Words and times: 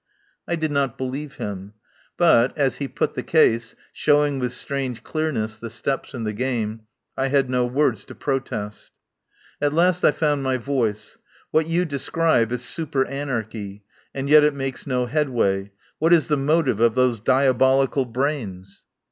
I 0.47 0.55
did 0.55 0.71
not 0.71 0.97
believe 0.97 1.35
him, 1.35 1.73
but, 2.17 2.57
as 2.57 2.77
he 2.77 2.87
put 2.87 3.13
the 3.13 3.21
case, 3.21 3.75
showing 3.93 4.39
with 4.39 4.51
strange 4.51 5.03
clearness 5.03 5.59
the 5.59 5.69
steps 5.69 6.15
in 6.15 6.23
the 6.23 6.33
game, 6.33 6.87
I 7.15 7.27
had 7.27 7.51
no 7.51 7.67
words 7.67 8.03
to 8.05 8.15
protest. 8.15 8.93
At 9.61 9.75
last 9.75 10.03
I 10.03 10.09
found 10.09 10.41
my 10.41 10.57
voice. 10.57 11.19
"What 11.51 11.67
you 11.67 11.85
describe 11.85 12.51
is 12.51 12.63
super 12.63 13.05
anarchy, 13.05 13.83
and 14.11 14.27
yet 14.27 14.43
it 14.43 14.55
makes 14.55 14.87
no 14.87 15.05
headway. 15.05 15.71
What 15.99 16.13
is 16.13 16.29
the 16.29 16.35
motive 16.35 16.79
of 16.79 16.95
those 16.95 17.19
diabolical 17.19 18.05
brains?" 18.05 18.85